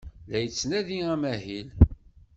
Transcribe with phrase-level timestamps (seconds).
[0.29, 1.67] La yettnadi amahil.